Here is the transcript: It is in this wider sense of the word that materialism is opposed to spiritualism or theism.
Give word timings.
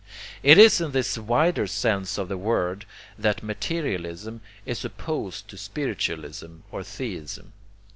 It 0.41 0.57
is 0.57 0.81
in 0.81 0.93
this 0.93 1.15
wider 1.19 1.67
sense 1.67 2.17
of 2.17 2.27
the 2.27 2.35
word 2.35 2.87
that 3.19 3.43
materialism 3.43 4.41
is 4.65 4.83
opposed 4.83 5.47
to 5.49 5.59
spiritualism 5.59 6.61
or 6.71 6.81
theism. 6.83 7.53